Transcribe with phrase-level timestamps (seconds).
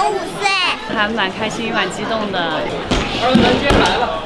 [0.00, 0.46] 我五岁，
[0.94, 2.38] 还蛮开心，蛮激动的。
[3.20, 4.22] 二人接来了。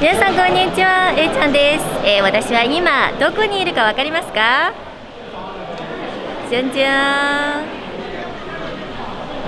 [0.00, 1.84] 皆さんこんにちは、えいちゃんです。
[2.02, 4.72] えー私は今どこにいるかわかりますか？
[6.48, 7.64] じゃんじゃん。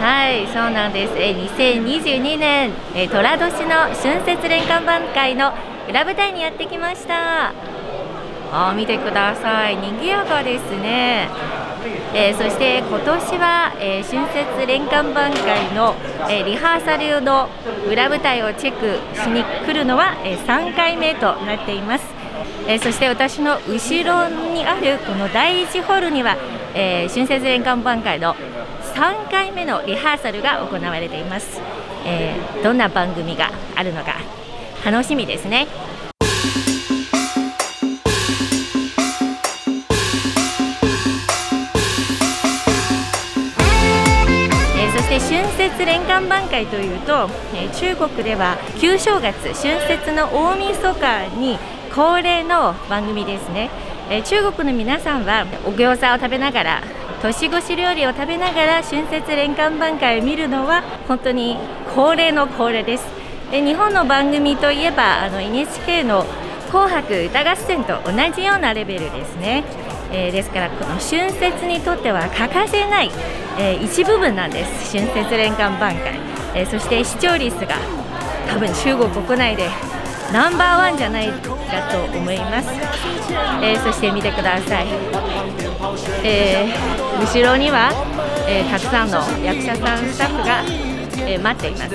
[0.02, 1.14] はい、そうなんです。
[1.16, 5.54] え2022年、えー、寅年の春節連環番会の
[5.88, 7.54] 裏舞台にやってきました。
[8.52, 11.28] あ見てください、賑やかですね。
[12.14, 15.94] えーそして今年は、えー春節連環番会の、
[16.28, 17.48] えーリハーサルの
[17.90, 22.04] 裏舞台をチェックしに来るのは、えー3回目となっています。
[22.68, 26.36] えーそして私の後ろにあるこの第1ホールには、
[26.74, 28.34] えー春節連環番会の
[28.94, 31.60] 3回目のリハーサルが行われています、
[32.06, 34.14] えーどんな番組があるのか
[34.84, 35.66] 楽しみですね
[45.14, 51.56] えーそして春節連環番会というと、え中国では旧正月春節の大晦日に
[51.94, 53.70] 恒例の番組ですね、
[54.10, 56.82] え中国の皆さんはお餃子を食べながら
[57.22, 61.58] 年越し料理を食べながら春節連環番会を見るのは本当に
[61.94, 63.04] 恒例の恒例です。
[63.52, 66.26] で日本の番組といえばあの NHK の
[66.72, 69.62] 「紅白歌合戦」と同じようなレベルですね、
[70.16, 73.10] えーですからこの春節にとっては欠かせない、
[73.58, 74.96] えー一部分なんです。
[74.96, 76.20] 春節連環番会、
[76.54, 77.74] えーそして視聴率が
[78.48, 79.68] 多分中国国内で
[80.32, 81.34] ナンバーワンじゃないか
[81.90, 82.70] と思います、
[83.60, 84.86] えーそして見てください、
[86.22, 87.90] えー後ろには、
[88.48, 90.62] えーたくさんの役者さんスタッフが、
[91.26, 91.94] えー待っています。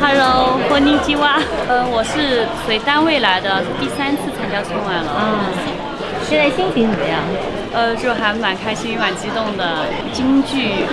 [0.00, 1.38] Hello，こんにちは。
[1.68, 5.10] 呃，我是随单位来的，第三次参加春晚了。
[5.10, 5.50] 啊，
[6.30, 7.18] 现在心情怎么样？
[7.74, 9.84] 呃，就还蛮开心，蛮激动的。
[10.12, 10.86] 京剧、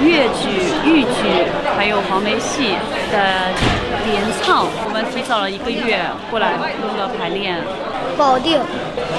[0.00, 2.76] 越剧、豫剧，还有黄梅戏
[3.10, 3.18] 的
[4.06, 5.98] 联唱，我们提早了一个月
[6.30, 7.56] 过来录了排练。
[8.16, 8.60] 保定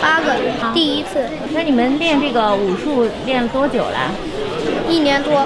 [0.02, 0.34] 八个，
[0.74, 4.00] 第一次，那你们练这个武术练了多久了？
[4.88, 5.46] 一年多。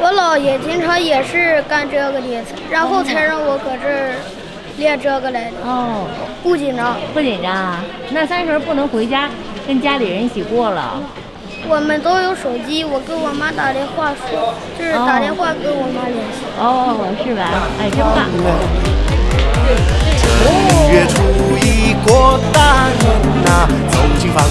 [0.00, 4.14] 我姥爷经常也是干这个的，然后才让我搁这儿
[4.78, 6.06] 练这个来的，哦，
[6.42, 6.96] 不紧张。
[7.12, 7.84] 不紧张啊？
[8.10, 9.28] 那三十不能回家
[9.68, 10.98] 跟家里人一起过了？
[11.68, 16.40] 我们都有手机，我跟我妈打电话说，就是打电话跟我妈联系。
[16.56, 17.68] 哦，是吧？
[17.76, 18.24] 哎，真棒！
[20.40, 20.48] 正
[20.90, 21.20] 月初
[21.60, 23.04] 一过大年
[23.44, 24.42] 呐、走进房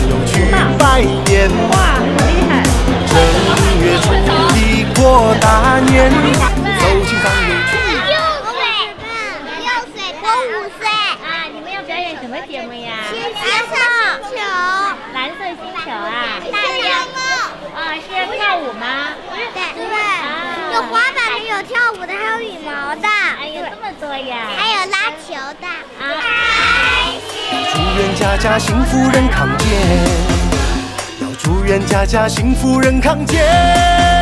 [12.37, 12.93] 么节目呀？
[13.11, 13.17] 蓝
[13.65, 13.73] 色
[14.21, 14.37] 星球，
[15.13, 16.37] 蓝色星球啊！
[16.51, 17.01] 大家
[17.73, 18.85] 啊，是要跳舞吗？
[19.33, 19.73] 对对，
[20.75, 23.07] 有滑板的，有跳舞的，还有羽毛的，
[23.39, 24.31] 哎呦，这么多呀！
[24.55, 25.67] 还有拉球的。
[25.99, 26.01] 啊
[27.73, 29.67] 祝愿家家幸福人康健，
[31.21, 34.16] 要祝愿家家幸福人康健。